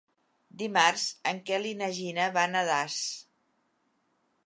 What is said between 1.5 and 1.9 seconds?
Quel i